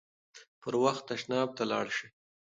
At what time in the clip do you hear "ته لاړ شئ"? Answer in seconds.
1.57-2.07